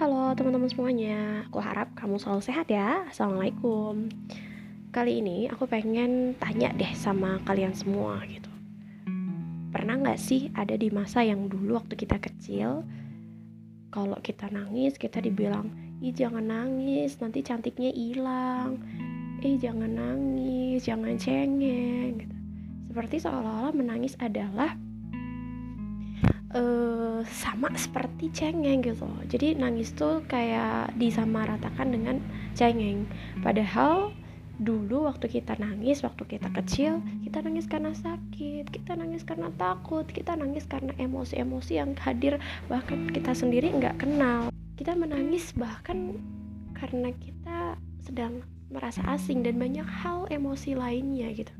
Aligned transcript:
Halo 0.00 0.32
teman-teman 0.32 0.64
semuanya, 0.72 1.44
aku 1.44 1.60
harap 1.60 1.92
kamu 1.92 2.16
selalu 2.16 2.40
sehat 2.40 2.72
ya. 2.72 3.04
Assalamualaikum. 3.12 4.08
Kali 4.96 5.20
ini 5.20 5.44
aku 5.44 5.68
pengen 5.68 6.32
tanya 6.40 6.72
deh 6.72 6.88
sama 6.96 7.36
kalian 7.44 7.76
semua 7.76 8.16
gitu. 8.24 8.48
Pernah 9.68 10.00
nggak 10.00 10.16
sih 10.16 10.48
ada 10.56 10.72
di 10.72 10.88
masa 10.88 11.20
yang 11.20 11.52
dulu 11.52 11.76
waktu 11.76 12.00
kita 12.00 12.16
kecil, 12.16 12.80
kalau 13.92 14.16
kita 14.24 14.48
nangis 14.48 14.96
kita 14.96 15.20
dibilang, 15.20 15.68
ih 16.00 16.16
jangan 16.16 16.48
nangis, 16.48 17.20
nanti 17.20 17.44
cantiknya 17.44 17.92
hilang. 17.92 18.80
Eh 19.44 19.60
jangan 19.60 20.00
nangis, 20.00 20.80
jangan 20.80 21.20
cengeng. 21.20 22.24
Gitu. 22.24 22.36
Seperti 22.88 23.20
seolah-olah 23.20 23.76
menangis 23.76 24.16
adalah 24.16 24.80
uh, 26.54 27.20
sama 27.26 27.70
seperti 27.78 28.30
cengeng 28.34 28.82
gitu. 28.82 29.06
Jadi 29.30 29.58
nangis 29.58 29.94
tuh 29.94 30.22
kayak 30.26 30.94
disamaratakan 30.98 31.94
dengan 31.94 32.16
cengeng. 32.58 33.06
Padahal 33.42 34.14
dulu 34.60 35.08
waktu 35.08 35.40
kita 35.40 35.56
nangis 35.56 36.04
waktu 36.04 36.36
kita 36.36 36.52
kecil 36.52 37.00
kita 37.24 37.40
nangis 37.40 37.64
karena 37.64 37.96
sakit 37.96 38.68
kita 38.68 38.92
nangis 38.92 39.24
karena 39.24 39.48
takut 39.56 40.04
kita 40.04 40.36
nangis 40.36 40.68
karena 40.68 40.92
emosi-emosi 40.98 41.72
yang 41.78 41.94
hadir. 42.02 42.36
Bahkan 42.68 43.14
kita 43.14 43.32
sendiri 43.32 43.70
nggak 43.70 44.02
kenal. 44.02 44.50
Kita 44.76 44.96
menangis 44.96 45.52
bahkan 45.56 46.16
karena 46.76 47.12
kita 47.20 47.76
sedang 48.00 48.40
merasa 48.72 49.02
asing 49.12 49.42
dan 49.44 49.58
banyak 49.60 49.84
hal 49.84 50.30
emosi 50.30 50.78
lainnya 50.78 51.28
gitu. 51.34 51.52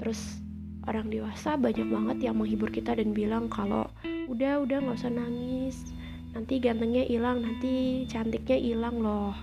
Terus 0.00 0.41
orang 0.86 1.06
dewasa 1.10 1.54
banyak 1.54 1.86
banget 1.86 2.30
yang 2.30 2.38
menghibur 2.38 2.70
kita 2.70 2.96
dan 2.98 3.14
bilang 3.14 3.46
kalau 3.46 3.86
udah 4.26 4.62
udah 4.62 4.78
nggak 4.82 4.98
usah 4.98 5.12
nangis. 5.12 5.94
Nanti 6.32 6.58
gantengnya 6.58 7.04
hilang 7.04 7.44
nanti 7.44 8.04
cantiknya 8.08 8.58
hilang 8.58 8.98
loh. 9.02 9.36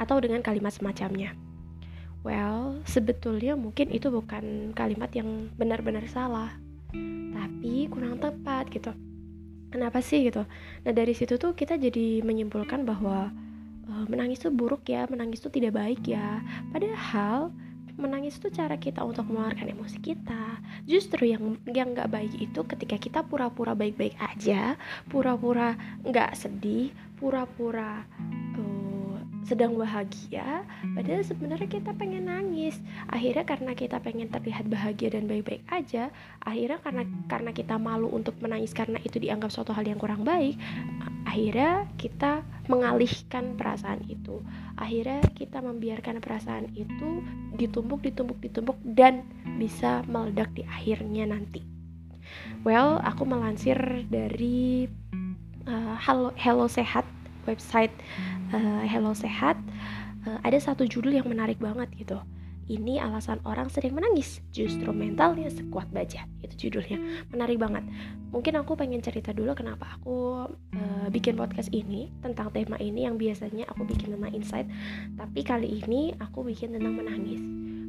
Atau 0.00 0.22
dengan 0.22 0.40
kalimat 0.40 0.72
semacamnya. 0.72 1.36
Well 2.20 2.84
sebetulnya 2.84 3.56
mungkin 3.56 3.88
itu 3.92 4.12
bukan 4.12 4.76
kalimat 4.76 5.08
yang 5.16 5.48
benar-benar 5.56 6.04
salah 6.08 6.52
tapi 7.32 7.88
kurang 7.88 8.20
tepat 8.20 8.68
gitu. 8.68 8.92
Kenapa 9.70 10.02
sih 10.02 10.26
gitu? 10.26 10.44
Nah 10.84 10.92
dari 10.92 11.14
situ 11.14 11.38
tuh 11.38 11.56
kita 11.56 11.78
jadi 11.78 12.20
menyimpulkan 12.26 12.84
bahwa 12.84 13.30
uh, 13.88 14.04
menangis 14.10 14.42
tuh 14.42 14.52
buruk 14.52 14.84
ya 14.90 15.06
menangis 15.08 15.40
tuh 15.40 15.52
tidak 15.52 15.76
baik 15.76 16.04
ya. 16.04 16.44
Padahal 16.74 17.54
menangis 18.00 18.40
itu 18.40 18.48
cara 18.50 18.80
kita 18.80 19.04
untuk 19.04 19.28
mengeluarkan 19.28 19.70
emosi 19.76 19.98
kita. 20.00 20.58
Justru 20.88 21.30
yang 21.30 21.60
yang 21.68 21.92
nggak 21.92 22.10
baik 22.10 22.34
itu 22.40 22.60
ketika 22.64 22.96
kita 22.96 23.20
pura-pura 23.22 23.76
baik-baik 23.76 24.16
aja 24.18 24.74
pura-pura 25.06 25.76
nggak 26.02 26.32
sedih 26.34 26.90
pura-pura 27.20 28.02
uh, 28.56 29.16
sedang 29.44 29.76
bahagia 29.76 30.62
padahal 30.96 31.24
sebenarnya 31.24 31.68
kita 31.68 31.92
pengen 31.96 32.32
nangis. 32.32 32.80
Akhirnya 33.12 33.44
karena 33.44 33.72
kita 33.76 34.00
pengen 34.00 34.32
terlihat 34.32 34.66
bahagia 34.68 35.12
dan 35.12 35.28
baik-baik 35.28 35.64
aja 35.68 36.08
akhirnya 36.40 36.80
karena 36.80 37.04
karena 37.28 37.50
kita 37.52 37.76
malu 37.76 38.08
untuk 38.08 38.36
menangis 38.40 38.72
karena 38.72 38.96
itu 39.04 39.20
dianggap 39.20 39.52
suatu 39.52 39.76
hal 39.76 39.84
yang 39.84 40.00
kurang 40.00 40.24
baik 40.24 40.56
akhirnya 41.30 41.86
kita 42.00 42.42
mengalihkan 42.70 43.58
perasaan 43.58 44.02
itu. 44.06 44.40
Akhirnya 44.78 45.20
kita 45.34 45.60
membiarkan 45.60 46.22
perasaan 46.22 46.72
itu 46.72 47.20
ditumpuk 47.60 48.00
ditumpuk 48.00 48.40
ditumpuk 48.40 48.80
dan 48.96 49.28
bisa 49.60 50.00
meledak 50.08 50.48
di 50.56 50.64
akhirnya 50.64 51.28
nanti. 51.28 51.60
Well 52.64 53.04
aku 53.04 53.28
melansir 53.28 53.76
dari 54.08 54.88
uh, 55.68 55.96
Hello, 56.00 56.32
Hello 56.40 56.64
Sehat 56.64 57.04
website 57.44 57.92
uh, 58.56 58.82
Hello 58.88 59.12
Sehat. 59.12 59.60
Uh, 60.24 60.40
ada 60.44 60.56
satu 60.56 60.88
judul 60.88 61.20
yang 61.20 61.28
menarik 61.28 61.60
banget 61.60 61.88
gitu 61.96 62.20
ini 62.70 63.02
alasan 63.02 63.42
orang 63.42 63.66
sering 63.66 63.98
menangis, 63.98 64.38
justru 64.54 64.94
mentalnya 64.94 65.50
sekuat 65.50 65.90
baja. 65.90 66.22
Itu 66.38 66.70
judulnya. 66.70 67.26
Menarik 67.34 67.58
banget. 67.58 67.82
Mungkin 68.30 68.54
aku 68.62 68.78
pengen 68.78 69.02
cerita 69.02 69.34
dulu 69.34 69.58
kenapa 69.58 69.98
aku 69.98 70.46
uh, 70.46 71.06
bikin 71.10 71.34
podcast 71.34 71.74
ini 71.74 72.14
tentang 72.22 72.54
tema 72.54 72.78
ini 72.78 73.10
yang 73.10 73.18
biasanya 73.18 73.66
aku 73.66 73.82
bikin 73.82 74.14
tentang 74.14 74.30
insight, 74.30 74.70
tapi 75.18 75.42
kali 75.42 75.82
ini 75.82 76.14
aku 76.22 76.46
bikin 76.46 76.70
tentang 76.78 76.94
menangis. 76.94 77.42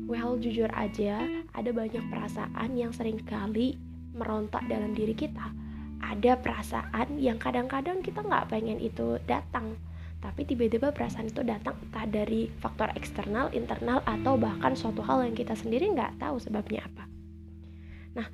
Well, 0.09 0.41
jujur 0.41 0.67
aja, 0.73 1.23
ada 1.53 1.69
banyak 1.69 2.01
perasaan 2.09 2.73
yang 2.73 2.89
sering 2.91 3.21
kali 3.21 3.77
merontak 4.17 4.65
dalam 4.65 4.97
diri 4.97 5.13
kita. 5.13 5.53
Ada 6.01 6.41
perasaan 6.41 7.21
yang 7.21 7.37
kadang-kadang 7.37 8.01
kita 8.01 8.25
nggak 8.25 8.49
pengen 8.49 8.81
itu 8.81 9.21
datang, 9.29 9.77
tapi 10.21 10.45
tiba-tiba 10.45 10.93
perasaan 10.93 11.33
itu 11.33 11.41
datang 11.41 11.73
entah 11.81 12.05
dari 12.05 12.47
faktor 12.61 12.93
eksternal, 12.93 13.49
internal, 13.51 14.05
atau 14.05 14.37
bahkan 14.37 14.77
suatu 14.77 15.01
hal 15.01 15.25
yang 15.25 15.33
kita 15.33 15.57
sendiri 15.57 15.89
nggak 15.91 16.21
tahu 16.21 16.37
sebabnya 16.37 16.85
apa. 16.85 17.09
Nah, 18.21 18.27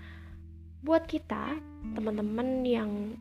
buat 0.84 1.08
kita, 1.08 1.56
teman-teman 1.96 2.68
yang 2.68 3.16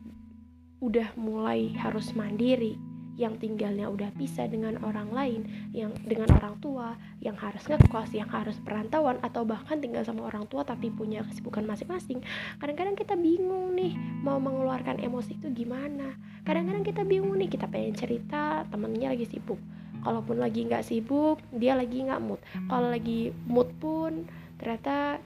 udah 0.83 1.15
mulai 1.17 1.73
harus 1.79 2.11
mandiri, 2.13 2.75
yang 3.17 3.35
tinggalnya 3.41 3.89
udah 3.89 4.13
bisa 4.13 4.45
dengan 4.45 4.77
orang 4.85 5.09
lain, 5.09 5.41
yang 5.73 5.89
dengan 6.05 6.37
orang 6.37 6.61
tua, 6.61 6.93
yang 7.19 7.33
harus 7.33 7.65
ngekos, 7.65 8.13
yang 8.13 8.29
harus 8.29 8.55
perantauan 8.61 9.17
atau 9.25 9.41
bahkan 9.41 9.81
tinggal 9.81 10.05
sama 10.05 10.29
orang 10.29 10.45
tua 10.45 10.61
tapi 10.61 10.93
punya 10.93 11.25
kesibukan 11.25 11.65
masing-masing. 11.65 12.21
Kadang-kadang 12.61 12.93
kita 12.93 13.17
bingung 13.17 13.73
nih 13.73 13.97
mau 14.21 14.37
mengeluarkan 14.37 15.01
emosi 15.01 15.41
itu 15.41 15.49
gimana. 15.49 16.13
Kadang-kadang 16.45 16.85
kita 16.85 17.01
bingung 17.01 17.35
nih 17.41 17.49
kita 17.49 17.65
pengen 17.65 17.97
cerita 17.97 18.63
temennya 18.69 19.17
lagi 19.17 19.25
sibuk. 19.25 19.57
Kalaupun 20.05 20.37
lagi 20.37 20.63
nggak 20.63 20.85
sibuk, 20.85 21.41
dia 21.49 21.73
lagi 21.73 22.05
nggak 22.05 22.21
mood. 22.21 22.39
Kalau 22.69 22.87
lagi 22.93 23.33
mood 23.49 23.73
pun 23.81 24.29
ternyata 24.61 25.17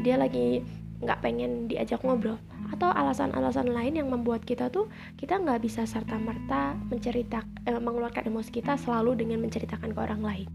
dia 0.00 0.16
lagi 0.16 0.64
nggak 1.04 1.20
pengen 1.20 1.68
diajak 1.68 2.00
ngobrol 2.00 2.40
atau 2.72 2.88
alasan-alasan 2.88 3.68
lain 3.68 4.00
yang 4.00 4.08
membuat 4.08 4.42
kita 4.48 4.72
tuh 4.72 4.88
kita 5.20 5.36
nggak 5.36 5.60
bisa 5.60 5.84
serta 5.84 6.16
merta 6.16 6.74
mencerita 6.88 7.44
eh, 7.68 7.76
mengeluarkan 7.76 8.32
emosi 8.32 8.50
kita 8.50 8.80
selalu 8.80 9.20
dengan 9.20 9.44
menceritakan 9.44 9.92
ke 9.92 10.00
orang 10.00 10.24
lain. 10.24 10.48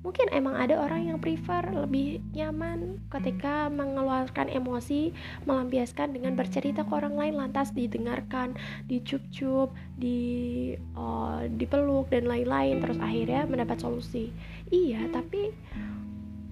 Mungkin 0.00 0.32
emang 0.32 0.56
ada 0.56 0.80
orang 0.80 1.12
yang 1.12 1.18
prefer 1.20 1.60
lebih 1.76 2.24
nyaman 2.32 3.04
ketika 3.12 3.68
mengeluarkan 3.68 4.48
emosi 4.48 5.12
melampiaskan 5.44 6.16
dengan 6.16 6.40
bercerita 6.40 6.88
ke 6.88 6.92
orang 6.96 7.20
lain 7.20 7.36
lantas 7.36 7.76
didengarkan 7.76 8.56
dicup-cup 8.88 9.76
di 10.00 10.72
uh, 10.96 11.44
dipeluk 11.52 12.08
dan 12.08 12.24
lain-lain 12.24 12.80
terus 12.80 12.96
akhirnya 12.96 13.44
mendapat 13.44 13.76
solusi. 13.76 14.32
Iya 14.72 15.04
tapi 15.12 15.52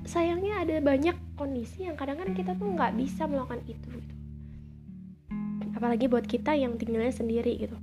sayangnya 0.05 0.69
ada 0.69 0.77
banyak 0.85 1.17
kondisi 1.41 1.89
yang 1.89 1.97
kadang-kadang 1.97 2.37
kita 2.37 2.53
tuh 2.53 2.69
nggak 2.69 3.01
bisa 3.01 3.25
melakukan 3.25 3.65
itu 3.65 3.89
gitu 3.97 4.18
apalagi 5.79 6.11
buat 6.11 6.27
kita 6.27 6.59
yang 6.59 6.75
tinggalnya 6.75 7.15
sendiri 7.15 7.55
gitu. 7.55 7.79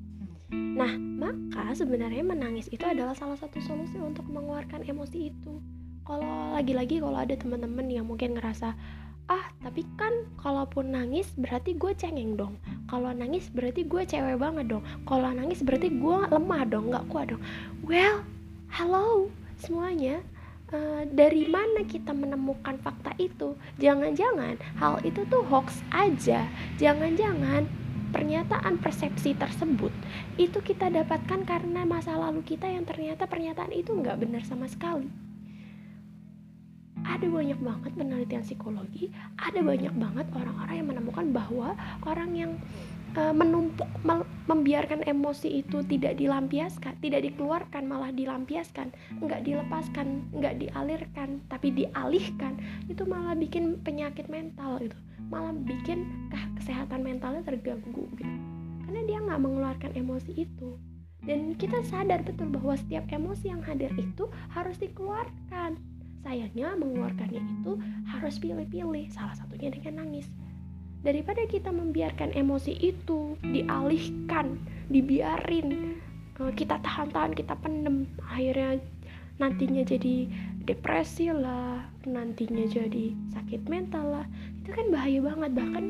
Nah 0.52 0.92
maka 1.00 1.72
sebenarnya 1.72 2.28
menangis 2.28 2.68
itu 2.68 2.84
adalah 2.84 3.16
salah 3.16 3.40
satu 3.40 3.64
solusi 3.64 3.96
untuk 4.04 4.28
mengeluarkan 4.28 4.84
emosi 4.84 5.32
itu. 5.32 5.64
Kalau 6.04 6.52
lagi-lagi 6.52 7.00
kalau 7.00 7.16
ada 7.16 7.40
teman-teman 7.40 7.88
yang 7.88 8.04
mungkin 8.04 8.36
ngerasa 8.36 8.76
ah 9.26 9.46
tapi 9.64 9.82
kan 9.98 10.12
kalaupun 10.38 10.92
nangis 10.92 11.32
berarti 11.40 11.74
gue 11.80 11.96
cengeng 11.96 12.36
dong. 12.36 12.60
Kalau 12.92 13.16
nangis 13.16 13.48
berarti 13.50 13.88
gue 13.88 14.04
cewek 14.04 14.38
banget 14.38 14.68
dong. 14.68 14.84
Kalau 15.08 15.32
nangis 15.32 15.64
berarti 15.64 15.88
gue 15.88 16.18
lemah 16.30 16.62
dong 16.68 16.92
nggak 16.92 17.08
kuat 17.08 17.32
dong. 17.32 17.42
Well 17.88 18.28
halo 18.76 19.32
semuanya. 19.56 20.20
Uh, 20.74 21.06
dari 21.14 21.46
mana 21.48 21.86
kita 21.88 22.12
menemukan 22.12 22.76
fakta 22.84 23.16
itu? 23.22 23.56
Jangan-jangan 23.80 24.60
hal 24.76 25.00
itu 25.08 25.24
tuh 25.32 25.46
hoax 25.48 25.80
aja. 25.94 26.44
Jangan-jangan 26.82 27.85
pernyataan 28.16 28.80
persepsi 28.80 29.36
tersebut 29.36 29.92
itu 30.40 30.64
kita 30.64 30.88
dapatkan 30.88 31.44
karena 31.44 31.84
masa 31.84 32.16
lalu 32.16 32.48
kita 32.48 32.64
yang 32.64 32.88
ternyata 32.88 33.28
pernyataan 33.28 33.76
itu 33.76 33.92
nggak 33.92 34.24
benar 34.24 34.40
sama 34.48 34.72
sekali. 34.72 35.12
Ada 37.04 37.28
banyak 37.28 37.60
banget 37.60 37.92
penelitian 38.00 38.42
psikologi 38.48 39.12
ada 39.36 39.60
banyak 39.60 39.94
banget 39.94 40.26
orang-orang 40.32 40.76
yang 40.80 40.88
menemukan 40.90 41.26
bahwa 41.36 41.70
orang 42.08 42.32
yang 42.34 42.52
uh, 43.20 43.36
menumpuk 43.36 43.88
membiarkan 44.46 45.02
emosi 45.08 45.64
itu 45.64 45.82
tidak 45.88 46.20
dilampiaskan 46.20 46.98
tidak 47.00 47.26
dikeluarkan 47.26 47.84
malah 47.88 48.10
dilampiaskan 48.10 48.90
nggak 49.22 49.42
dilepaskan 49.44 50.28
nggak 50.36 50.56
dialirkan 50.62 51.42
tapi 51.50 51.74
dialihkan 51.74 52.60
itu 52.88 53.04
malah 53.08 53.34
bikin 53.34 53.80
penyakit 53.82 54.28
mental 54.30 54.82
itu 54.84 54.98
malah 55.30 55.54
bikin 55.54 56.30
kesehatan 56.60 57.06
mentalnya 57.06 57.42
terganggu 57.46 58.06
gitu. 58.18 58.36
Karena 58.86 59.02
dia 59.06 59.18
nggak 59.22 59.42
mengeluarkan 59.42 59.92
emosi 59.98 60.46
itu. 60.46 60.78
Dan 61.26 61.58
kita 61.58 61.82
sadar 61.90 62.22
betul 62.22 62.54
bahwa 62.54 62.78
setiap 62.78 63.10
emosi 63.10 63.50
yang 63.50 63.62
hadir 63.66 63.90
itu 63.98 64.30
harus 64.54 64.78
dikeluarkan. 64.78 65.78
Sayangnya 66.22 66.78
mengeluarkannya 66.78 67.42
itu 67.42 67.78
harus 68.10 68.38
pilih-pilih 68.38 69.10
salah 69.10 69.34
satunya 69.34 69.74
dengan 69.74 70.06
nangis. 70.06 70.30
Daripada 71.06 71.46
kita 71.46 71.70
membiarkan 71.70 72.34
emosi 72.34 72.78
itu 72.82 73.38
dialihkan 73.46 74.58
dibiarin 74.90 75.98
eh, 76.42 76.54
kita 76.58 76.82
tahan-tahan 76.82 77.38
kita 77.38 77.54
pendem 77.62 78.10
akhirnya 78.26 78.82
nantinya 79.38 79.86
jadi 79.86 80.26
depresi 80.66 81.30
lah 81.30 81.86
nantinya 82.10 82.66
jadi 82.66 83.14
sakit 83.38 83.70
mental 83.70 84.22
lah 84.22 84.26
itu 84.66 84.74
kan 84.74 84.90
bahaya 84.90 85.22
banget. 85.22 85.52
Bahkan 85.54 85.86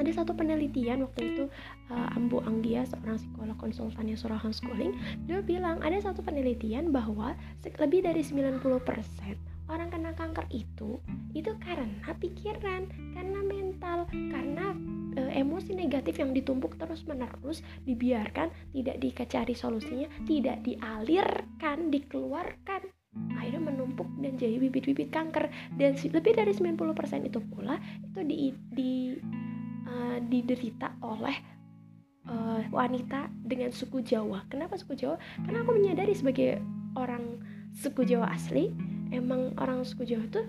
ada 0.00 0.10
satu 0.16 0.32
penelitian 0.32 1.04
waktu 1.04 1.20
itu 1.36 1.44
uh, 1.92 2.16
Ambu 2.16 2.40
Anggia 2.40 2.88
seorang 2.88 3.20
psikolog 3.20 3.56
konsultannya 3.60 4.16
Surahan 4.16 4.48
Schooling 4.56 4.96
dia 5.28 5.44
bilang 5.44 5.84
ada 5.84 6.00
satu 6.00 6.24
penelitian 6.24 6.88
bahwa 6.88 7.36
lebih 7.76 8.08
dari 8.08 8.24
90% 8.24 8.64
orang 9.68 9.92
kena 9.92 10.16
kanker 10.16 10.48
itu 10.50 10.96
itu 11.36 11.52
karena 11.60 12.10
pikiran 12.16 12.88
karena 13.14 13.40
mental 13.44 14.08
karena 14.10 14.74
e, 15.14 15.22
emosi 15.38 15.78
negatif 15.78 16.18
yang 16.18 16.34
ditumpuk 16.34 16.74
terus 16.74 17.06
menerus 17.06 17.62
dibiarkan 17.86 18.50
tidak 18.74 18.98
dicari 18.98 19.54
solusinya 19.54 20.10
tidak 20.26 20.58
dialirkan 20.66 21.94
dikeluarkan. 21.94 22.82
Akhirnya 23.38 23.62
dan 24.20 24.36
jadi 24.36 24.56
bibit-bibit 24.60 25.08
kanker 25.10 25.48
dan 25.80 25.96
lebih 25.96 26.32
dari 26.36 26.52
90% 26.52 27.28
itu 27.28 27.40
pula 27.48 27.80
itu 28.04 28.20
di, 28.22 28.38
di 28.72 28.92
uh, 29.88 30.18
diderita 30.20 30.94
oleh 31.02 31.36
uh, 32.28 32.60
wanita 32.70 33.32
dengan 33.42 33.72
suku 33.72 34.04
Jawa. 34.04 34.44
Kenapa 34.52 34.76
suku 34.76 34.94
Jawa? 34.96 35.16
Karena 35.42 35.64
aku 35.64 35.72
menyadari 35.76 36.12
sebagai 36.12 36.60
orang 36.94 37.40
suku 37.72 38.04
Jawa 38.06 38.34
asli, 38.34 38.70
emang 39.14 39.54
orang 39.58 39.86
suku 39.86 40.04
Jawa 40.04 40.24
itu 40.26 40.42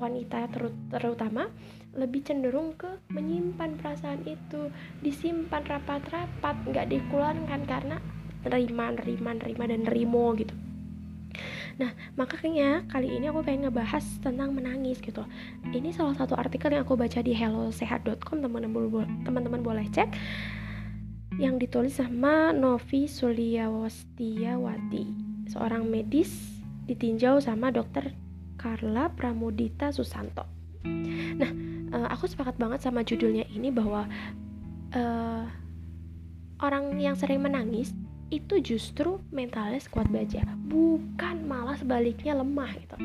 wanita 0.00 0.48
ter 0.48 0.72
terutama 0.88 1.50
lebih 1.92 2.22
cenderung 2.22 2.78
ke 2.78 2.88
menyimpan 3.10 3.76
perasaan 3.82 4.22
itu, 4.24 4.70
disimpan 5.02 5.66
rapat-rapat, 5.66 6.56
nggak 6.70 6.86
dikeluarkan 6.88 7.62
karena 7.66 7.96
nerima, 8.46 8.94
nerima, 8.94 9.30
nerima 9.36 9.64
dan 9.66 9.80
nerimo 9.84 10.32
gitu. 10.38 10.54
Nah, 11.80 11.96
makanya 12.12 12.84
kali 12.92 13.16
ini 13.16 13.32
aku 13.32 13.40
pengen 13.40 13.72
ngebahas 13.72 14.04
tentang 14.20 14.52
menangis 14.52 15.00
gitu. 15.00 15.24
Ini 15.72 15.96
salah 15.96 16.12
satu 16.12 16.36
artikel 16.36 16.76
yang 16.76 16.84
aku 16.84 16.92
baca 16.92 17.24
di 17.24 17.32
hellosehat.com, 17.32 18.44
teman-teman 19.24 19.64
boleh 19.64 19.88
cek 19.88 20.12
yang 21.40 21.56
ditulis 21.56 21.96
sama 21.96 22.52
Novi 22.52 23.08
Suliawastiawati, 23.08 25.04
seorang 25.48 25.88
medis 25.88 26.60
ditinjau 26.84 27.40
sama 27.40 27.72
dokter 27.72 28.12
Carla 28.60 29.08
Pramudita 29.08 29.88
Susanto. 29.88 30.44
Nah, 31.40 31.48
uh, 31.96 32.12
aku 32.12 32.28
sepakat 32.28 32.60
banget 32.60 32.84
sama 32.84 33.00
judulnya 33.00 33.48
ini 33.48 33.72
bahwa 33.72 34.04
uh, 34.92 35.48
orang 36.60 36.92
yang 37.00 37.16
sering 37.16 37.40
menangis 37.40 37.96
itu 38.30 38.62
justru 38.62 39.18
mentalnya 39.34 39.82
kuat 39.90 40.06
baja 40.06 40.46
bukan 40.70 41.42
malah 41.46 41.74
sebaliknya 41.74 42.38
lemah 42.38 42.70
gitu. 42.78 42.96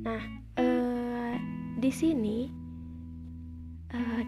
Nah 0.00 0.22
uh, 0.56 1.34
di 1.76 1.92
sini 1.92 2.48
uh, 3.92 4.22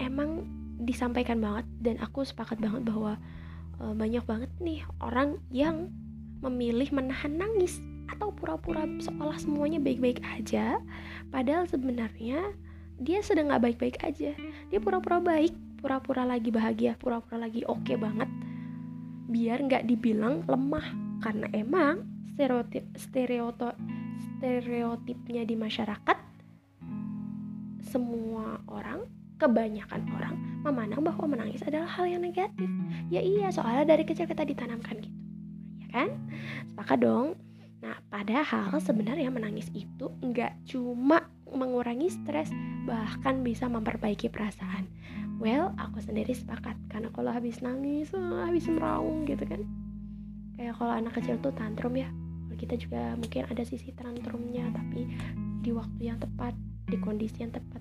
emang 0.00 0.48
disampaikan 0.80 1.44
banget 1.44 1.68
dan 1.84 2.00
aku 2.00 2.24
sepakat 2.24 2.56
banget 2.56 2.88
bahwa 2.88 3.20
uh, 3.84 3.92
banyak 3.92 4.24
banget 4.24 4.50
nih 4.64 4.80
orang 5.04 5.36
yang 5.52 5.92
memilih 6.40 6.88
menahan 6.88 7.36
nangis 7.36 7.84
atau 8.08 8.32
pura-pura 8.32 8.88
seolah 9.04 9.36
semuanya 9.36 9.76
baik-baik 9.76 10.24
aja 10.24 10.80
padahal 11.28 11.68
sebenarnya 11.68 12.56
dia 13.00 13.20
sedang 13.20 13.48
nggak 13.48 13.64
baik-baik 13.64 13.96
aja. 14.04 14.32
Dia 14.68 14.80
pura-pura 14.80 15.20
baik 15.20 15.52
pura-pura 15.80 16.28
lagi 16.28 16.52
bahagia 16.52 16.92
pura-pura 17.00 17.40
lagi 17.40 17.64
oke 17.64 17.80
okay 17.88 17.96
banget 17.96 18.28
biar 19.30 19.62
nggak 19.64 19.86
dibilang 19.86 20.42
lemah. 20.50 20.84
Karena 21.22 21.46
emang 21.54 22.02
stereotip 22.34 22.84
stereotip 22.96 23.76
stereotipnya 24.40 25.44
di 25.44 25.54
masyarakat 25.54 26.18
semua 27.84 28.60
orang 28.70 29.04
kebanyakan 29.40 30.04
orang 30.16 30.34
memandang 30.64 31.00
bahwa 31.00 31.36
menangis 31.36 31.64
adalah 31.64 31.88
hal 31.88 32.08
yang 32.08 32.20
negatif. 32.20 32.68
Ya 33.08 33.24
iya 33.24 33.48
soalnya 33.48 33.96
dari 33.96 34.04
kecil 34.04 34.28
kita 34.28 34.44
ditanamkan 34.44 35.00
gitu. 35.00 35.18
Ya 35.80 35.88
kan? 35.92 36.08
Sepakat 36.68 36.98
dong. 37.00 37.40
Nah 37.80 37.96
padahal 38.12 38.76
sebenarnya 38.80 39.32
menangis 39.32 39.72
itu 39.72 40.12
nggak 40.20 40.68
cuma 40.68 41.28
mengurangi 41.50 42.12
stres 42.12 42.52
bahkan 42.86 43.42
bisa 43.42 43.66
memperbaiki 43.66 44.30
perasaan 44.30 44.86
well 45.40 45.72
aku 45.80 45.98
sendiri 46.04 46.36
sepakat. 46.36 46.76
Karena 46.92 47.08
kalau 47.10 47.32
habis 47.32 47.64
nangis 47.64 48.12
oh, 48.12 48.44
habis 48.44 48.68
meraung 48.68 49.24
gitu 49.24 49.42
kan. 49.48 49.64
Kayak 50.54 50.76
kalau 50.76 50.92
anak 50.92 51.16
kecil 51.16 51.40
tuh 51.40 51.50
tantrum 51.56 51.96
ya. 51.96 52.12
Kita 52.60 52.76
juga 52.76 53.16
mungkin 53.16 53.48
ada 53.48 53.64
sisi 53.64 53.88
tantrumnya 53.96 54.68
tapi 54.76 55.08
di 55.64 55.72
waktu 55.72 56.12
yang 56.12 56.20
tepat 56.20 56.52
di 56.92 57.00
kondisi 57.00 57.40
yang 57.40 57.56
tepat. 57.56 57.80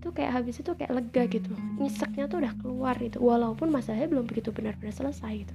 Itu 0.00 0.08
kayak 0.08 0.40
habis 0.40 0.56
itu 0.56 0.72
kayak 0.72 0.88
lega 0.88 1.28
gitu. 1.28 1.52
Nyiseknya 1.76 2.24
tuh 2.32 2.40
udah 2.40 2.52
keluar 2.64 2.96
gitu. 2.96 3.20
Walaupun 3.20 3.68
masalahnya 3.68 4.08
belum 4.08 4.24
begitu 4.24 4.56
benar-benar 4.56 4.96
selesai 4.96 5.44
gitu. 5.44 5.54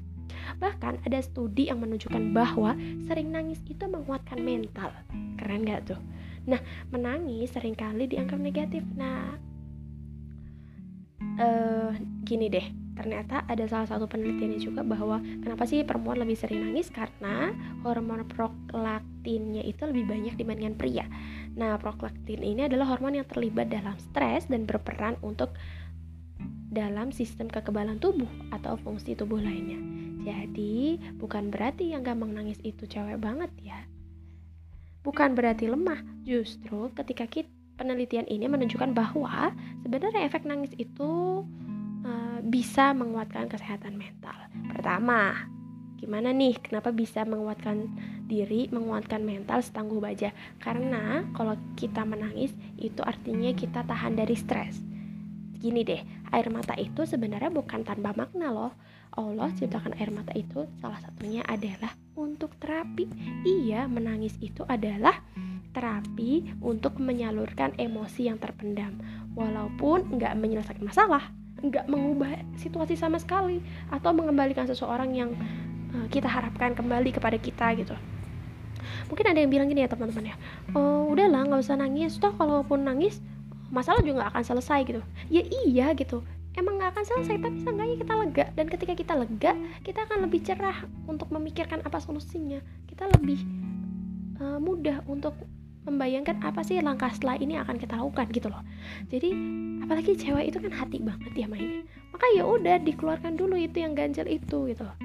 Bahkan 0.61 1.09
ada 1.09 1.19
studi 1.25 1.73
yang 1.73 1.81
menunjukkan 1.81 2.29
bahwa 2.37 2.77
sering 3.09 3.33
nangis 3.33 3.57
itu 3.65 3.81
menguatkan 3.89 4.37
mental. 4.45 4.93
Keren 5.41 5.65
gak 5.65 5.89
tuh? 5.89 5.99
Nah 6.45 6.61
menangis 6.93 7.49
sering 7.49 7.73
kali 7.73 8.05
dianggap 8.05 8.37
negatif. 8.37 8.85
Nah 8.93 9.48
uh, 11.39 11.91
gini 12.27 12.51
deh 12.51 12.67
ternyata 12.99 13.47
ada 13.47 13.63
salah 13.63 13.87
satu 13.87 14.11
penelitiannya 14.11 14.59
juga 14.59 14.83
bahwa 14.83 15.23
kenapa 15.23 15.63
sih 15.63 15.87
perempuan 15.87 16.19
lebih 16.19 16.35
sering 16.35 16.67
nangis 16.67 16.91
karena 16.91 17.55
hormon 17.87 18.27
prolaktinnya 18.27 19.63
itu 19.63 19.87
lebih 19.87 20.03
banyak 20.03 20.35
dibandingkan 20.35 20.75
pria. 20.75 21.07
Nah, 21.55 21.79
prolaktin 21.79 22.43
ini 22.43 22.67
adalah 22.67 22.91
hormon 22.91 23.15
yang 23.15 23.23
terlibat 23.23 23.71
dalam 23.71 23.95
stres 24.03 24.51
dan 24.51 24.67
berperan 24.67 25.15
untuk 25.23 25.55
dalam 26.69 27.15
sistem 27.15 27.47
kekebalan 27.47 28.03
tubuh 28.03 28.27
atau 28.51 28.75
fungsi 28.75 29.15
tubuh 29.15 29.39
lainnya. 29.39 29.79
Jadi, 30.27 30.99
bukan 31.15 31.55
berarti 31.55 31.95
yang 31.95 32.03
gampang 32.03 32.35
nangis 32.35 32.59
itu 32.67 32.83
cewek 32.83 33.15
banget 33.15 33.49
ya. 33.63 33.79
Bukan 35.07 35.39
berarti 35.39 35.71
lemah, 35.71 36.03
justru 36.27 36.91
ketika 36.91 37.23
kita 37.31 37.47
penelitian 37.79 38.27
ini 38.27 38.51
menunjukkan 38.51 38.91
bahwa 38.91 39.55
sebenarnya 39.89 40.29
efek 40.29 40.45
nangis 40.45 40.69
itu 40.77 41.41
uh, 42.05 42.39
bisa 42.45 42.93
menguatkan 42.93 43.49
kesehatan 43.49 43.97
mental. 43.97 44.37
Pertama, 44.69 45.49
gimana 45.97 46.29
nih 46.29 46.61
kenapa 46.61 46.93
bisa 46.93 47.25
menguatkan 47.25 47.89
diri, 48.29 48.69
menguatkan 48.69 49.25
mental 49.25 49.65
setangguh 49.65 49.97
baja? 49.97 50.29
Karena 50.61 51.25
kalau 51.33 51.57
kita 51.73 52.05
menangis 52.05 52.53
itu 52.77 53.01
artinya 53.01 53.49
kita 53.57 53.81
tahan 53.81 54.13
dari 54.13 54.37
stres. 54.37 54.77
Gini 55.57 55.81
deh, 55.81 56.05
air 56.37 56.47
mata 56.53 56.77
itu 56.77 57.09
sebenarnya 57.09 57.49
bukan 57.49 57.81
tanpa 57.81 58.13
makna 58.13 58.53
loh. 58.53 58.77
Allah 59.17 59.49
ciptakan 59.57 59.97
air 59.97 60.13
mata 60.13 60.37
itu 60.37 60.69
salah 60.77 61.01
satunya 61.01 61.41
adalah 61.49 61.97
untuk 62.13 62.53
terapi. 62.61 63.09
Iya, 63.41 63.89
menangis 63.89 64.37
itu 64.37 64.61
adalah 64.69 65.17
terapi 65.71 66.55
untuk 66.59 66.97
menyalurkan 66.97 67.77
emosi 67.77 68.29
yang 68.29 68.41
terpendam. 68.41 68.97
Walaupun 69.37 70.17
nggak 70.17 70.33
menyelesaikan 70.35 70.85
masalah 70.85 71.31
nggak 71.59 71.91
mengubah 71.91 72.39
situasi 72.55 72.95
sama 72.95 73.19
sekali 73.19 73.59
atau 73.91 74.15
mengembalikan 74.15 74.63
seseorang 74.63 75.11
yang 75.11 75.31
uh, 75.91 76.07
kita 76.07 76.27
harapkan 76.27 76.71
kembali 76.71 77.11
kepada 77.11 77.35
kita 77.35 77.75
gitu. 77.75 77.95
Mungkin 79.11 79.25
ada 79.27 79.39
yang 79.43 79.51
bilang 79.51 79.67
gini 79.67 79.83
ya 79.83 79.91
teman-teman 79.91 80.31
ya 80.31 80.35
oh 80.71 81.11
udahlah 81.11 81.43
nggak 81.51 81.61
usah 81.61 81.75
nangis. 81.75 82.15
Toh 82.15 82.31
kalaupun 82.31 82.87
nangis 82.87 83.19
masalah 83.69 83.99
juga 84.01 84.23
nggak 84.23 84.31
akan 84.35 84.43
selesai 84.45 84.79
gitu. 84.87 85.01
Ya 85.27 85.43
iya 85.67 85.91
gitu. 85.93 86.23
Emang 86.55 86.79
nggak 86.79 86.95
akan 86.95 87.03
selesai 87.05 87.35
tapi 87.43 87.57
seenggaknya 87.59 87.97
kita 87.99 88.13
lega. 88.15 88.45
Dan 88.55 88.65
ketika 88.71 88.93
kita 88.95 89.13
lega 89.19 89.51
kita 89.83 89.99
akan 90.07 90.17
lebih 90.25 90.39
cerah 90.47 90.87
untuk 91.11 91.27
memikirkan 91.35 91.83
apa 91.83 91.99
solusinya. 91.99 92.63
Kita 92.87 93.03
lebih 93.19 93.43
uh, 94.39 94.59
mudah 94.63 95.03
untuk 95.11 95.35
membayangkan 95.87 96.43
apa 96.43 96.63
sih 96.65 96.81
langkah 96.83 97.11
setelah 97.11 97.39
ini 97.39 97.55
akan 97.59 97.75
kita 97.79 97.95
lakukan 97.95 98.27
gitu 98.31 98.47
loh. 98.51 98.63
Jadi 99.07 99.29
apalagi 99.83 100.15
cewek 100.15 100.51
itu 100.51 100.57
kan 100.59 100.73
hati 100.73 100.99
banget 100.99 101.31
ya 101.35 101.47
mainnya. 101.47 101.85
Maka 102.11 102.25
ya 102.35 102.43
udah 102.43 102.81
dikeluarkan 102.83 103.39
dulu 103.39 103.55
itu 103.55 103.83
yang 103.83 103.95
ganjel 103.95 104.27
itu 104.27 104.69
gitu. 104.69 104.83
Loh 104.83 104.97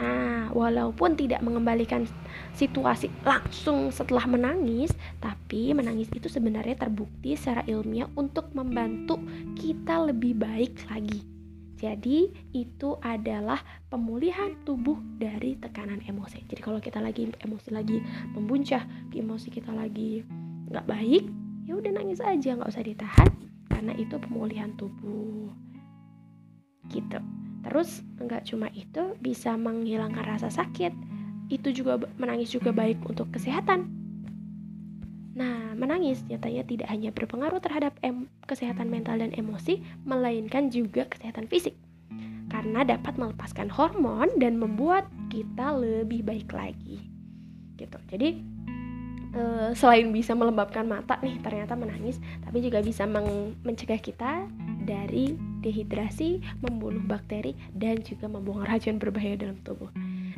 nah 0.00 0.48
walaupun 0.56 1.12
tidak 1.12 1.44
mengembalikan 1.44 2.08
situasi 2.56 3.12
langsung 3.20 3.90
setelah 3.90 4.24
menangis 4.24 4.94
tapi 5.18 5.76
menangis 5.76 6.08
itu 6.14 6.30
sebenarnya 6.30 6.78
terbukti 6.78 7.36
secara 7.36 7.66
ilmiah 7.68 8.08
untuk 8.16 8.54
membantu 8.56 9.18
kita 9.58 10.08
lebih 10.08 10.38
baik 10.38 10.78
lagi 10.88 11.29
jadi 11.80 12.28
itu 12.52 13.00
adalah 13.00 13.64
pemulihan 13.88 14.52
tubuh 14.68 15.00
dari 15.16 15.56
tekanan 15.56 16.04
emosi. 16.04 16.44
Jadi 16.44 16.60
kalau 16.60 16.76
kita 16.76 17.00
lagi 17.00 17.32
emosi 17.40 17.72
lagi 17.72 18.04
membuncah, 18.36 18.84
emosi 19.16 19.48
kita 19.48 19.72
lagi 19.72 20.20
nggak 20.68 20.84
baik, 20.84 21.24
ya 21.64 21.80
udah 21.80 21.90
nangis 21.96 22.20
aja, 22.20 22.52
nggak 22.52 22.68
usah 22.68 22.84
ditahan. 22.84 23.30
karena 23.80 23.96
itu 23.96 24.20
pemulihan 24.20 24.76
tubuh 24.76 25.48
gitu 26.92 27.16
terus 27.64 28.04
nggak 28.20 28.44
cuma 28.44 28.68
itu 28.76 29.16
bisa 29.24 29.56
menghilangkan 29.56 30.26
rasa 30.26 30.52
sakit 30.52 30.92
itu 31.48 31.68
juga 31.72 31.96
menangis 32.20 32.52
juga 32.52 32.76
baik 32.76 33.00
untuk 33.08 33.32
kesehatan 33.32 33.88
Nah, 35.40 35.72
menangis 35.72 36.20
nyatanya 36.28 36.68
tidak 36.68 36.88
hanya 36.92 37.08
berpengaruh 37.16 37.64
terhadap 37.64 37.96
em 38.04 38.28
kesehatan 38.44 38.92
mental 38.92 39.16
dan 39.16 39.32
emosi, 39.32 39.80
melainkan 40.04 40.68
juga 40.68 41.08
kesehatan 41.08 41.48
fisik. 41.48 41.72
Karena 42.52 42.84
dapat 42.84 43.16
melepaskan 43.16 43.72
hormon 43.72 44.28
dan 44.36 44.60
membuat 44.60 45.08
kita 45.32 45.72
lebih 45.80 46.20
baik 46.28 46.52
lagi. 46.52 47.00
Gitu. 47.80 47.98
Jadi 48.12 48.28
e, 49.32 49.42
selain 49.72 50.12
bisa 50.12 50.36
melembabkan 50.36 50.84
mata 50.84 51.16
nih 51.24 51.40
ternyata 51.40 51.72
menangis, 51.72 52.20
tapi 52.44 52.60
juga 52.60 52.84
bisa 52.84 53.08
mencegah 53.64 53.96
kita 53.96 54.44
dari 54.84 55.40
dehidrasi, 55.64 56.60
membunuh 56.60 57.00
bakteri 57.00 57.56
dan 57.72 58.04
juga 58.04 58.28
membuang 58.28 58.68
racun 58.68 59.00
berbahaya 59.00 59.40
dalam 59.40 59.56
tubuh. 59.64 59.88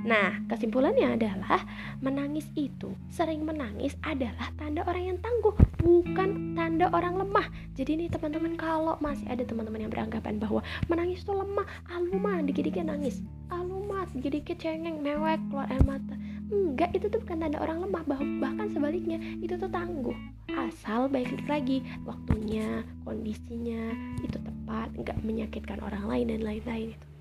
Nah, 0.03 0.35
kesimpulannya 0.51 1.15
adalah 1.15 1.63
menangis 2.03 2.51
itu, 2.59 2.91
sering 3.07 3.47
menangis 3.47 3.95
adalah 4.03 4.51
tanda 4.59 4.83
orang 4.83 5.15
yang 5.15 5.19
tangguh, 5.23 5.55
bukan 5.79 6.59
tanda 6.59 6.91
orang 6.91 7.23
lemah. 7.23 7.47
Jadi 7.79 8.03
nih 8.03 8.09
teman-teman 8.11 8.59
kalau 8.59 8.99
masih 8.99 9.23
ada 9.31 9.47
teman-teman 9.47 9.87
yang 9.87 9.93
beranggapan 9.95 10.43
bahwa 10.43 10.59
menangis 10.91 11.23
itu 11.23 11.31
lemah, 11.31 11.67
aluma 11.87 12.43
dikit-dikit 12.43 12.83
nangis, 12.83 13.23
aluma 13.55 14.03
dikit-dikit 14.11 14.59
cengeng, 14.59 14.99
mewek, 14.99 15.39
keluar 15.47 15.71
air 15.71 15.83
mata. 15.87 16.19
Enggak, 16.51 16.91
itu 16.99 17.07
tuh 17.07 17.23
bukan 17.23 17.39
tanda 17.39 17.63
orang 17.63 17.87
lemah, 17.87 18.03
bahkan 18.43 18.67
sebaliknya 18.75 19.23
itu 19.39 19.55
tuh 19.55 19.71
tangguh. 19.71 20.19
Asal 20.51 21.07
baik 21.07 21.47
lagi 21.47 21.87
waktunya, 22.03 22.83
kondisinya 23.07 23.95
itu 24.19 24.37
tepat, 24.43 24.91
enggak 24.99 25.17
menyakitkan 25.23 25.79
orang 25.79 26.11
lain 26.11 26.27
dan 26.35 26.43
lain-lain 26.43 26.91
itu 26.91 27.12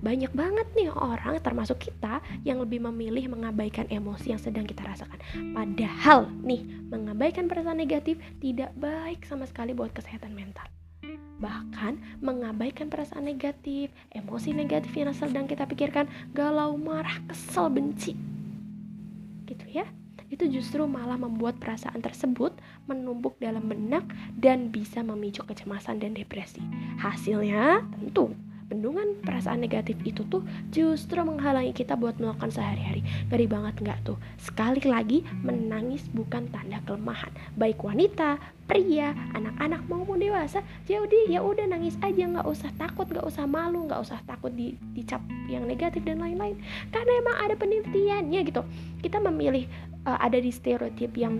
banyak 0.00 0.32
banget 0.32 0.66
nih 0.76 0.92
orang 0.92 1.38
termasuk 1.40 1.80
kita 1.80 2.20
yang 2.44 2.60
lebih 2.60 2.82
memilih 2.84 3.32
mengabaikan 3.32 3.88
emosi 3.88 4.36
yang 4.36 4.40
sedang 4.40 4.68
kita 4.68 4.84
rasakan. 4.84 5.18
Padahal 5.56 6.28
nih, 6.44 6.64
mengabaikan 6.92 7.48
perasaan 7.48 7.80
negatif 7.80 8.20
tidak 8.40 8.72
baik 8.76 9.24
sama 9.24 9.48
sekali 9.48 9.72
buat 9.72 9.92
kesehatan 9.92 10.36
mental. 10.36 10.68
Bahkan 11.36 12.24
mengabaikan 12.24 12.88
perasaan 12.88 13.28
negatif, 13.28 13.92
emosi 14.12 14.56
negatif 14.56 14.92
yang 14.96 15.12
sedang 15.12 15.44
kita 15.44 15.68
pikirkan, 15.68 16.08
galau, 16.32 16.80
marah, 16.80 17.20
kesel, 17.28 17.68
benci. 17.68 18.16
Gitu 19.44 19.66
ya. 19.68 19.84
Itu 20.26 20.50
justru 20.50 20.82
malah 20.90 21.14
membuat 21.14 21.62
perasaan 21.62 22.02
tersebut 22.02 22.50
menumpuk 22.90 23.38
dalam 23.38 23.70
benak 23.70 24.02
dan 24.34 24.74
bisa 24.74 24.98
memicu 25.04 25.46
kecemasan 25.46 26.02
dan 26.02 26.18
depresi. 26.18 26.58
Hasilnya 26.98 27.86
tentu 27.94 28.34
bendungan 28.66 29.14
perasaan 29.22 29.62
negatif 29.62 29.94
itu 30.02 30.26
tuh 30.26 30.42
justru 30.74 31.22
menghalangi 31.22 31.70
kita 31.70 31.94
buat 31.94 32.18
melakukan 32.18 32.50
sehari-hari. 32.50 33.06
Ngeri 33.30 33.46
banget 33.46 33.74
nggak 33.78 33.98
tuh? 34.02 34.18
Sekali 34.38 34.82
lagi 34.82 35.22
menangis 35.46 36.06
bukan 36.10 36.50
tanda 36.50 36.82
kelemahan. 36.84 37.30
Baik 37.54 37.78
wanita 37.82 38.38
pria 38.66 39.14
anak-anak 39.38 39.86
maupun 39.86 40.18
dewasa 40.18 40.66
jadi 40.90 41.30
ya, 41.30 41.38
ya 41.38 41.40
udah 41.46 41.66
nangis 41.70 41.94
aja. 42.02 42.26
Nggak 42.26 42.46
usah 42.46 42.70
takut 42.74 43.06
nggak 43.06 43.26
usah 43.26 43.46
malu 43.46 43.86
nggak 43.86 44.02
usah 44.02 44.18
takut 44.26 44.50
di, 44.50 44.74
dicap 44.98 45.22
yang 45.46 45.64
negatif 45.64 46.02
dan 46.02 46.18
lain-lain. 46.18 46.58
Karena 46.90 47.12
emang 47.22 47.36
ada 47.38 47.54
penelitiannya 47.54 48.40
gitu. 48.50 48.62
Kita 48.98 49.22
memilih 49.22 49.70
uh, 50.06 50.18
ada 50.18 50.42
di 50.42 50.50
stereotip 50.50 51.14
yang 51.14 51.38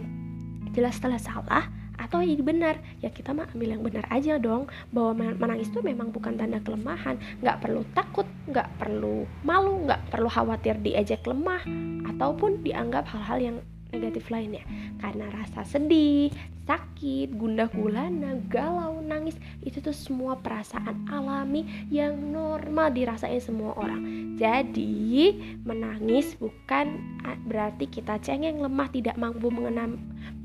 jelas 0.76 1.00
telah 1.00 1.18
salah 1.18 1.66
atau 1.96 2.20
ini 2.22 2.40
benar. 2.40 2.78
Ya 3.00 3.12
kita 3.12 3.32
mah 3.32 3.48
ambil 3.52 3.76
yang 3.76 3.82
benar 3.84 4.04
aja 4.12 4.36
dong. 4.40 4.68
Bahwa 4.94 5.34
menangis 5.36 5.68
itu 5.68 5.80
memang 5.80 6.12
bukan 6.12 6.36
tanda 6.36 6.60
kelemahan. 6.62 7.16
Nggak 7.40 7.60
perlu 7.64 7.82
takut 7.96 8.28
nggak 8.46 8.78
perlu 8.78 9.26
malu 9.42 9.90
nggak 9.90 10.14
perlu 10.14 10.30
khawatir 10.30 10.78
diejek 10.78 11.26
lemah 11.26 11.66
ataupun 12.06 12.62
dianggap 12.62 13.10
hal-hal 13.10 13.38
yang 13.42 13.56
negatif 13.90 14.28
lainnya. 14.30 14.62
Karena 14.98 15.30
rasa 15.30 15.62
sedih, 15.62 16.30
sakit, 16.66 17.38
gundah 17.38 17.70
gulana, 17.70 18.36
galau, 18.50 18.98
nangis 18.98 19.38
itu 19.62 19.78
tuh 19.78 19.94
semua 19.94 20.34
perasaan 20.36 21.06
alami 21.06 21.86
yang 21.88 22.18
normal 22.34 22.90
dirasain 22.90 23.38
semua 23.38 23.72
orang. 23.78 24.34
Jadi 24.36 25.32
menangis 25.62 26.34
bukan 26.36 26.98
berarti 27.46 27.86
kita 27.86 28.18
cengeng, 28.20 28.58
lemah, 28.60 28.90
tidak 28.90 29.16
mampu 29.16 29.48
mengenam, 29.48 29.96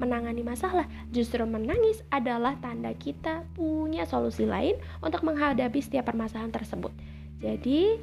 menangani 0.02 0.42
masalah. 0.42 0.90
Justru 1.14 1.46
menangis 1.46 2.02
adalah 2.10 2.58
tanda 2.58 2.90
kita 2.98 3.46
punya 3.54 4.10
solusi 4.10 4.50
lain 4.50 4.82
untuk 5.06 5.22
menghadapi 5.22 5.78
setiap 5.78 6.10
permasalahan 6.10 6.50
tersebut. 6.50 6.90
Jadi 7.38 8.02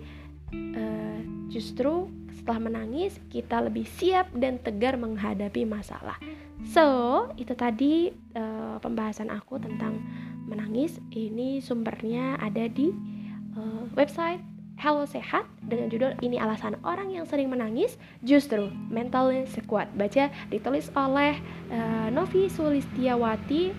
uh, 0.54 1.18
justru 1.50 2.06
setelah 2.38 2.70
menangis, 2.72 3.18
kita 3.28 3.60
lebih 3.60 3.84
siap 3.84 4.30
dan 4.32 4.56
tegar 4.62 4.96
menghadapi 4.96 5.68
masalah. 5.68 6.16
So, 6.72 7.28
itu 7.36 7.52
tadi 7.52 8.14
uh, 8.38 8.80
pembahasan 8.80 9.28
aku 9.28 9.60
tentang 9.60 10.00
menangis. 10.48 10.96
Ini 11.12 11.60
sumbernya 11.60 12.40
ada 12.40 12.64
di 12.70 12.88
uh, 13.52 13.84
website 13.92 14.40
Hello 14.78 15.02
Sehat 15.10 15.42
dengan 15.58 15.90
judul 15.90 16.14
ini 16.22 16.38
alasan 16.38 16.78
orang 16.86 17.10
yang 17.10 17.26
sering 17.26 17.50
menangis 17.50 17.98
justru 18.22 18.70
mentalnya 18.86 19.42
sekuat. 19.50 19.90
Baca 19.98 20.30
ditulis 20.54 20.86
oleh 20.94 21.34
uh, 21.74 22.06
Novi 22.14 22.46
Sulistiawati 22.46 23.74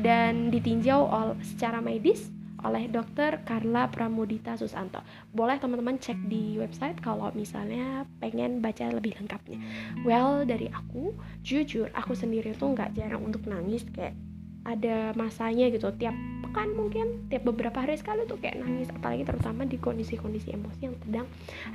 dan 0.00 0.48
ditinjau 0.48 1.04
all, 1.12 1.36
secara 1.44 1.84
medis 1.84 2.32
oleh 2.64 2.88
Dr. 2.88 3.44
Carla 3.44 3.92
Pramudita 3.92 4.56
Susanto. 4.56 5.04
Boleh 5.28 5.60
teman-teman 5.60 6.00
cek 6.00 6.16
di 6.32 6.56
website 6.56 6.96
kalau 7.04 7.28
misalnya 7.36 8.08
pengen 8.16 8.64
baca 8.64 8.88
lebih 8.88 9.20
lengkapnya. 9.20 9.60
Well, 10.08 10.48
dari 10.48 10.72
aku, 10.72 11.12
jujur 11.44 11.92
aku 11.92 12.16
sendiri 12.16 12.56
tuh 12.56 12.72
nggak 12.72 12.96
jarang 12.96 13.28
untuk 13.28 13.44
nangis 13.44 13.84
kayak 13.92 14.16
ada 14.64 15.16
masanya 15.16 15.72
gitu. 15.72 15.88
Tiap 15.96 16.12
pekan 16.44 16.74
mungkin 16.74 17.30
tiap 17.30 17.46
beberapa 17.46 17.80
hari 17.80 17.96
sekali 17.96 18.26
tuh 18.28 18.36
kayak 18.42 18.60
nangis. 18.60 18.90
Apalagi 18.92 19.24
terutama 19.24 19.64
di 19.64 19.80
kondisi-kondisi 19.80 20.52
emosi 20.52 20.80
yang 20.84 20.96
sedang 21.00 21.26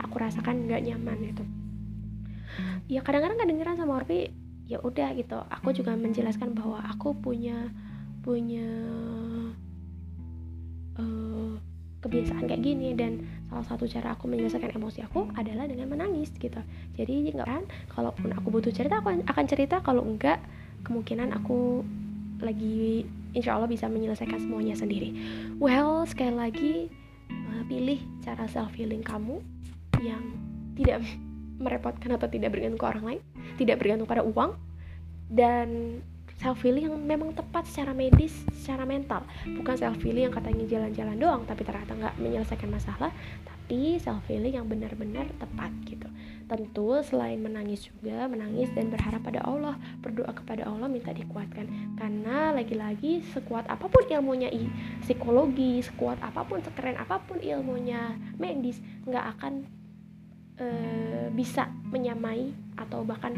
aku 0.02 0.16
rasakan 0.20 0.70
nggak 0.70 0.82
nyaman 0.86 1.18
gitu. 1.34 1.44
Ya 2.92 3.02
kadang-kadang 3.02 3.42
kedengeran 3.42 3.76
sama 3.80 3.98
Orpi 4.04 4.30
ya 4.70 4.82
udah 4.82 5.14
gitu. 5.18 5.38
Aku 5.50 5.74
juga 5.74 5.98
menjelaskan 5.98 6.54
bahwa 6.54 6.82
aku 6.86 7.18
punya 7.18 7.70
punya 8.26 8.66
uh, 10.98 11.54
kebiasaan 12.06 12.46
kayak 12.46 12.62
gini. 12.62 12.94
Dan 12.94 13.26
salah 13.50 13.66
satu 13.66 13.90
cara 13.90 14.14
aku 14.14 14.30
menyelesaikan 14.30 14.78
emosi 14.78 15.02
aku 15.06 15.34
adalah 15.34 15.66
dengan 15.66 15.90
menangis 15.90 16.30
gitu. 16.38 16.62
Jadi 16.94 17.34
nggak 17.34 17.48
kan? 17.48 17.64
Kalaupun 17.90 18.34
aku 18.38 18.48
butuh 18.54 18.70
cerita 18.70 19.02
aku 19.02 19.14
akan 19.14 19.46
cerita. 19.50 19.82
Kalau 19.82 20.06
enggak 20.06 20.38
kemungkinan 20.86 21.34
aku 21.34 21.82
lagi 22.44 23.08
insya 23.32 23.56
Allah 23.56 23.70
bisa 23.70 23.88
menyelesaikan 23.88 24.40
semuanya 24.40 24.76
sendiri 24.76 25.16
well 25.60 26.04
sekali 26.08 26.36
lagi 26.36 26.74
uh, 27.32 27.64
pilih 27.68 28.00
cara 28.24 28.48
self 28.52 28.72
healing 28.76 29.04
kamu 29.04 29.40
yang 30.04 30.24
tidak 30.76 31.04
merepotkan 31.64 32.20
atau 32.20 32.28
tidak 32.28 32.52
bergantung 32.52 32.80
ke 32.80 32.88
orang 32.88 33.04
lain 33.06 33.22
tidak 33.56 33.80
bergantung 33.80 34.08
pada 34.08 34.24
uang 34.24 34.60
dan 35.32 36.00
self 36.40 36.60
healing 36.64 36.92
yang 36.92 37.00
memang 37.00 37.32
tepat 37.32 37.64
secara 37.68 37.96
medis, 37.96 38.36
secara 38.52 38.84
mental, 38.84 39.24
bukan 39.56 39.76
self 39.80 40.00
healing 40.04 40.28
yang 40.28 40.36
katanya 40.36 40.66
jalan-jalan 40.68 41.16
doang 41.16 41.42
tapi 41.48 41.64
ternyata 41.64 41.96
nggak 41.96 42.16
menyelesaikan 42.20 42.70
masalah, 42.70 43.12
tapi 43.48 43.98
self 44.04 44.24
healing 44.28 44.60
yang 44.60 44.68
benar-benar 44.68 45.28
tepat 45.40 45.72
gitu. 45.88 46.08
Tentu 46.46 46.94
selain 47.02 47.42
menangis 47.42 47.90
juga 47.90 48.30
menangis 48.30 48.70
dan 48.78 48.94
berharap 48.94 49.26
pada 49.26 49.42
Allah, 49.42 49.76
berdoa 50.02 50.30
kepada 50.30 50.70
Allah 50.70 50.86
minta 50.86 51.10
dikuatkan. 51.10 51.66
Karena 51.98 52.54
lagi-lagi 52.54 53.26
sekuat 53.34 53.66
apa 53.66 53.90
pun 53.90 54.06
ilmunya 54.06 54.54
psikologi, 55.02 55.82
sekuat 55.82 56.22
apa 56.22 56.46
pun, 56.46 56.62
sekeren 56.62 57.02
apa 57.02 57.18
pun 57.26 57.42
ilmunya 57.42 58.14
medis, 58.38 58.78
nggak 59.10 59.26
akan 59.38 59.54
e, 60.62 60.68
bisa 61.34 61.66
menyamai 61.90 62.54
atau 62.78 63.02
bahkan 63.02 63.34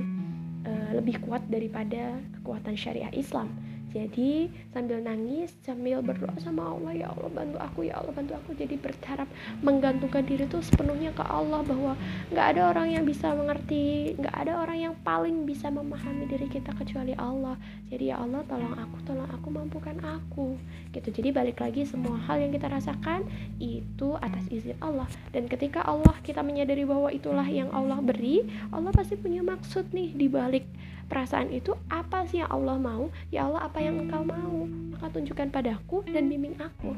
uh, 0.68 0.92
lebih 0.98 1.24
kuat 1.24 1.46
daripada 1.48 2.20
kekuatan 2.40 2.76
syariah 2.76 3.12
Islam 3.16 3.52
jadi 3.88 4.51
sambil 4.75 5.00
nangis 5.00 5.56
sambil 5.63 6.03
berdoa 6.03 6.36
sama 6.44 6.75
Allah 6.75 6.91
ya 6.91 7.08
Allah 7.08 7.32
bantu 7.32 7.58
aku 7.58 7.79
ya 7.88 7.96
Allah 7.96 8.12
bantu 8.12 8.36
aku. 8.36 8.51
Jadi 8.60 8.75
berharap 8.75 9.32
menggantungkan 9.63 10.27
diri 10.27 10.44
tuh 10.44 10.60
sepenuhnya 10.60 11.15
ke 11.15 11.24
Allah 11.24 11.63
bahwa 11.63 11.96
nggak 12.29 12.46
ada 12.56 12.62
orang 12.75 12.91
yang 12.91 13.03
bisa 13.08 13.32
mengerti 13.32 14.12
nggak 14.20 14.36
ada 14.36 14.60
orang 14.60 14.77
yang 14.91 14.94
paling 15.08 15.48
bisa 15.48 15.72
memahami 15.72 16.27
diri 16.27 16.51
kita 16.51 16.75
kecuali 16.75 17.15
Allah. 17.15 17.56
Jadi 17.88 18.12
ya 18.12 18.20
Allah 18.20 18.44
tolong 18.44 18.75
aku 18.75 18.98
tolong 19.08 19.29
aku 19.32 19.48
mampukan 19.56 19.98
aku. 20.03 20.60
Gitu. 20.91 21.08
Jadi 21.08 21.29
balik 21.32 21.63
lagi 21.63 21.88
semua 21.88 22.20
hal 22.27 22.44
yang 22.44 22.51
kita 22.51 22.67
rasakan 22.67 23.24
itu 23.63 24.20
atas 24.20 24.51
izin 24.51 24.75
Allah. 24.84 25.08
Dan 25.32 25.48
ketika 25.48 25.79
Allah 25.88 26.13
kita 26.27 26.44
menyadari 26.44 26.84
bahwa 26.84 27.08
itulah 27.08 27.48
yang 27.48 27.72
Allah 27.72 28.03
beri 28.03 28.44
Allah 28.75 28.91
pasti 28.91 29.15
punya 29.15 29.39
maksud 29.39 29.96
nih 29.96 30.12
di 30.12 30.27
balik 30.27 30.67
perasaan 31.08 31.50
itu 31.52 31.74
apa 31.88 32.28
sih 32.28 32.44
yang 32.44 32.52
Allah 32.52 32.78
mau? 32.80 33.10
Ya 33.32 33.48
Allah 33.48 33.68
apa 33.68 33.80
yang 33.80 33.98
engkau 34.00 34.24
mau? 34.24 34.68
Maka 34.96 35.12
tunjukkan 35.12 35.50
padaku 35.52 36.04
dan 36.08 36.28
bimbing 36.28 36.60
aku. 36.60 36.94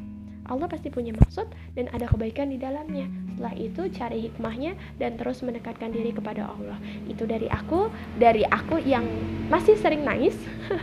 Allah 0.50 0.66
pasti 0.66 0.90
punya 0.90 1.14
maksud 1.14 1.46
dan 1.78 1.86
ada 1.94 2.10
kebaikan 2.10 2.50
di 2.50 2.58
dalamnya. 2.58 3.06
Setelah 3.38 3.54
itu 3.54 3.82
cari 3.94 4.18
hikmahnya 4.26 4.74
dan 4.98 5.14
terus 5.16 5.46
mendekatkan 5.46 5.94
diri 5.94 6.10
kepada 6.10 6.50
Allah. 6.50 6.82
Itu 7.06 7.30
dari 7.30 7.46
aku, 7.46 7.94
dari 8.18 8.42
aku 8.50 8.82
yang 8.82 9.06
masih 9.54 9.78
sering 9.78 10.02
nangis, 10.02 10.34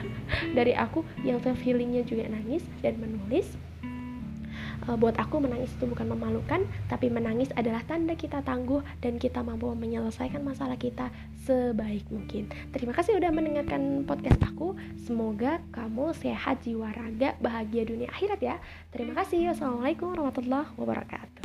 dari 0.58 0.70
aku 0.70 1.02
yang 1.26 1.42
self 1.42 1.58
juga 1.66 2.24
nangis 2.30 2.62
dan 2.78 2.94
menulis 3.02 3.58
buat 4.94 5.18
aku 5.18 5.42
menangis 5.42 5.74
itu 5.74 5.90
bukan 5.90 6.14
memalukan, 6.14 6.62
tapi 6.86 7.10
menangis 7.10 7.50
adalah 7.58 7.82
tanda 7.82 8.14
kita 8.14 8.46
tangguh 8.46 8.86
dan 9.02 9.18
kita 9.18 9.42
mampu 9.42 9.66
menyelesaikan 9.74 10.46
masalah 10.46 10.78
kita 10.78 11.10
sebaik 11.42 12.06
mungkin. 12.14 12.46
Terima 12.70 12.94
kasih 12.94 13.18
udah 13.18 13.34
mendengarkan 13.34 14.06
podcast 14.06 14.38
aku. 14.46 14.78
Semoga 15.02 15.58
kamu 15.74 16.14
sehat 16.14 16.62
jiwa 16.62 16.94
raga, 16.94 17.34
bahagia 17.42 17.82
dunia 17.82 18.06
akhirat 18.14 18.38
ya. 18.38 18.56
Terima 18.94 19.18
kasih. 19.18 19.50
Wassalamualaikum 19.50 20.14
warahmatullahi 20.14 20.70
wabarakatuh. 20.78 21.42